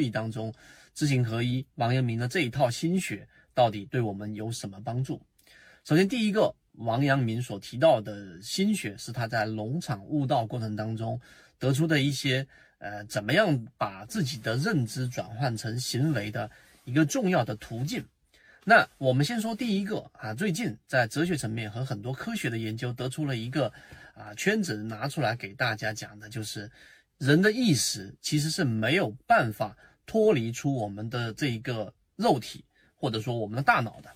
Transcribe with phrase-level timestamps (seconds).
[0.00, 0.52] 易当中，
[0.94, 5.20] 知行合一，王阳明的这一套心学到底对我们有什么帮助？
[5.84, 11.20] 首先，第一个，王阳明所提到的心学是他在农场悟道过程当中
[11.58, 12.46] 得出的一些，
[12.78, 16.50] 呃，怎么样把自己的认知转换成行为的
[16.84, 18.04] 一个重要的途径。
[18.62, 23.72] 那我们先说第一个啊，最近在哲学层面和很多科学的研究得出了一个
[24.14, 26.70] 啊圈子拿出来给大家讲的，就是
[27.16, 29.74] 人的意识其实是没有办法
[30.10, 32.64] 脱离出我们的这一个肉体
[32.96, 34.10] 或者说我们的大脑的。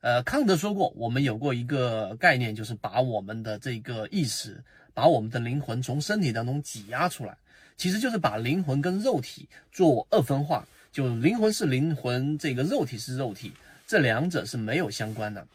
[0.00, 7.36] 呃，康德说过，我们有过一个概念，就是把我们的这个意识，把我们的灵魂从身体当中挤压出来，
[7.76, 13.52] 其实就是把灵魂跟肉体做二分化，就灵魂是灵魂，这个肉体是肉体。
[13.86, 15.46] 这两者是没有相关的，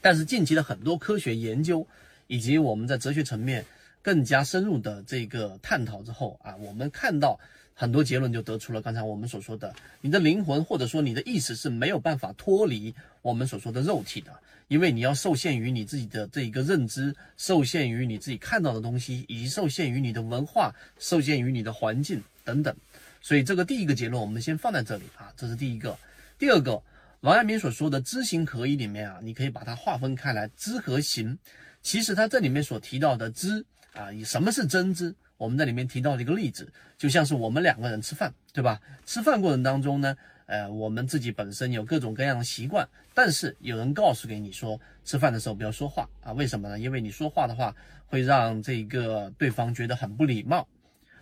[0.00, 1.86] 但是近期的很多科学研究，
[2.26, 3.66] 以及我们在哲学层面
[4.00, 7.38] 更加深入的这个探讨之后啊，我们看到
[7.80, 14.30] 很多结论就得出了刚才我们所说的，你的灵魂或者说你的意识是没有办法脱离我们所说的肉体的，
[14.68, 22.76] 因为你要受限于你自己的这一个认知，受限于你自己看到的东西，以及受限于你的文化，受限于你的环境等等，
[23.22, 25.98] 所以这个第一个结论我们先放在这里啊，这是第一个，
[26.38, 26.82] 第二个。
[27.22, 31.38] 王阳明所说的知行合一里面啊，你可以把它划分开来，知和行。
[31.80, 35.14] 其实他这里面所提到的知啊，以什么是真知？
[35.36, 38.80] 我们在里面提到了一个例子，就像是我们两个人吃饭，对吧？
[39.06, 40.16] 吃饭过程当中呢，
[40.46, 46.78] 呃，我们自己本身有各种各样的习惯，但是有人告诉给你说，吃饭的时候不要说话啊，为什么呢？
[46.78, 47.74] 因为你说话的话
[48.06, 50.68] 会让这个对方觉得很不礼貌。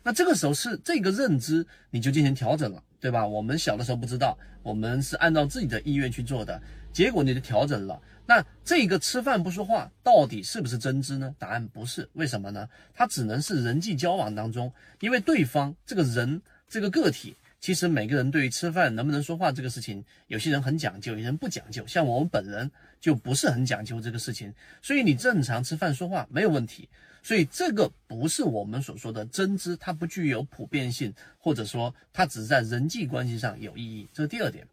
[0.03, 2.82] 那这个时候是这个认知，你就进行调整了。
[3.00, 3.27] 对吧？
[3.27, 6.60] 我们小的时候不知道，我们是按照自己的意愿去做的，
[6.92, 8.00] 结果你就调整了。
[8.27, 11.34] 那这个吃饭不说话，到底是不是真知呢？
[11.38, 12.69] 答案不是，为什么呢？
[12.92, 21.87] 它只能是人际交往当中，因为对方这个人这个个体，其实每个人对于吃饭能不能说话这个事情，有些人很讲究，有些人不讲究。
[21.87, 26.88] 像我们本人就不是很讲究这个事情，所以你正常吃饭说话没有问题。
[27.21, 34.09] 所以这个不是我们所说的真知，它不具有普遍性，或者说它只在人际关系上有意义。
[34.12, 34.66] 这是第二点。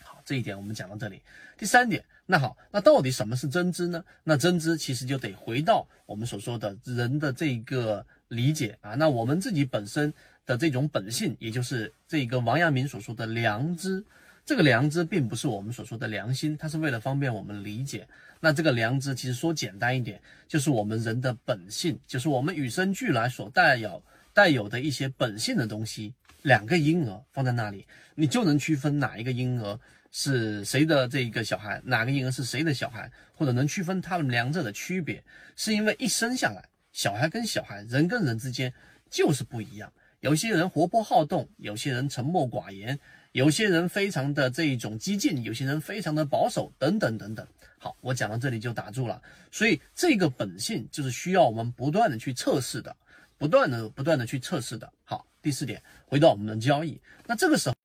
[0.00, 1.20] 好，这一点我们讲到这里。
[1.58, 4.02] 第三点，那好，那到底什么是真知呢？
[4.22, 8.94] 那真知其实就得回到我们所说的人的这个理解啊。
[8.94, 10.12] 那我们自己本身
[10.46, 14.04] 的这种本性，也就是这个王阳明所说的良知。
[14.44, 18.08] 这个良知并不是我们所说的良心，它是为了方便我们理解。
[18.40, 26.12] 那这个良知其实说简单一点，就是我们人的本性，就是我们与生俱来所带有带有的一些本性的东西。
[26.42, 29.78] 两个婴儿放在那里，你就能区分哪一个婴儿
[30.10, 35.22] 是谁的这一个小孩，哪个婴儿是谁的小孩，或者能区分他们两者的区别，
[35.54, 38.72] 是因为一生下来，小孩跟小孩，人跟人之间
[39.10, 39.92] 就是不一样。
[40.20, 42.98] 有些人活泼好动，有些人沉默寡言。
[43.32, 47.46] 有些人非常的这一种激进，有些人非常的保守，等等等等。
[47.78, 49.22] 好，我讲到这里就打住了。
[49.50, 52.94] 所以这个本性就是需要我们不断的去测试的，
[53.38, 54.92] 不断的不断的去测试的。
[55.02, 57.76] 好，第四点，回到我们的交易，那这个时候，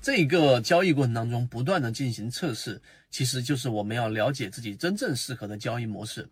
[0.00, 2.80] 这个交易过程当中不断的进行测试，
[3.10, 6.26] 其实就是我们要了解自己真正适合的交易模式。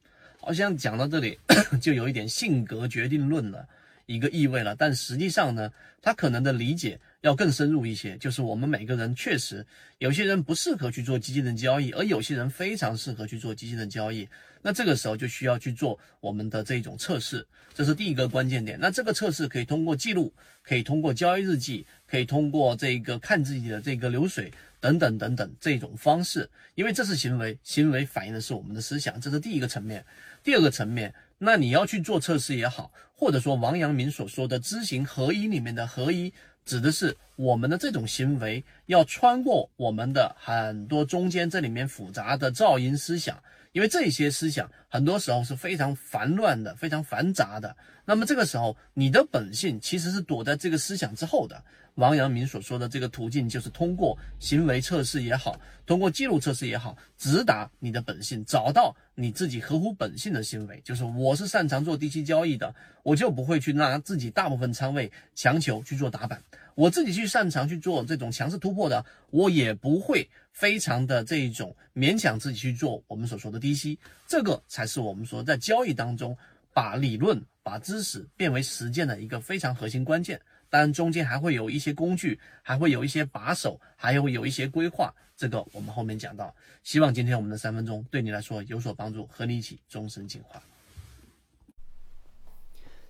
[0.49, 1.39] 好像讲到这里，
[1.79, 3.69] 就有一点性格决定论了。
[4.07, 5.71] 一个意味了，但实际上呢，
[6.01, 8.17] 他可能的理解要更深入一些。
[8.17, 9.67] 就是我们每个人确实
[9.99, 14.27] 有些人不适合去做基金的交易，而有些人非常适合去做基金的交易。
[14.63, 18.79] 那这个时候就需要去做我们的这种测试，这是第一个关键点。
[18.81, 20.33] 那这个测试可以通过记录，
[20.63, 30.05] 可以通过交易日记，可以通过这个看自己的这个流水等等等等这种方式，因为这是行为，行为反映的是我们的思想，这是第一个层面。
[30.43, 31.15] 第二个层面。
[31.41, 36.33] 那你要去做测试也好，或者说王阳明所说的知行合一里面的合一，
[36.65, 47.77] 指的是我们的这种行为要穿过我们的很多中间这里面复杂的噪音思想，因为这些思想很多时候是非常繁乱的、非常繁杂的。
[48.05, 51.63] 那么这个时候，你的本性其实是躲在这个思想之后的。
[51.99, 60.81] 王阳明所说的这个途径，就是通过行为测试也好，通过记录测试也好，直达你的本性，找到你自己合乎本性的行为。
[60.85, 62.73] 就是我是擅长做低吸交易的，
[63.03, 66.39] 我就不会去拿自己大部分仓位强求去做打板；
[66.77, 73.99] 我自己去擅长去做这种强势突破的，我也不会非常的这一种勉强自己去做我们所说的低息。
[74.29, 76.39] 这个才是我们说在交易当中
[76.73, 80.41] 把理论、把知识变为实践的一个非常核心关键。
[80.71, 85.15] 当然，中间还会有一些工具，还会有一些把手，还有有一些规划。
[85.37, 86.55] 这个我们后面讲到。
[86.83, 90.61] 希望今天我们的三分钟对你来说有所帮助，和你一起终身进化。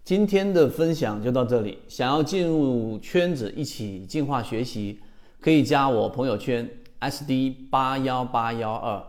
[0.05, 1.78] 今天的分享就到这里。
[1.88, 5.00] 想要进入圈子一起进化学习，
[5.40, 6.69] 可以加我朋友圈
[7.00, 9.05] SD 八幺八幺二，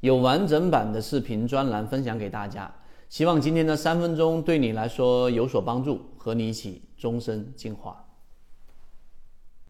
[0.00, 2.72] 有完整版的视频专栏分享给大家。
[3.14, 8.04] 希望今天的三分钟对你来说有所帮助，和你一起终身进化。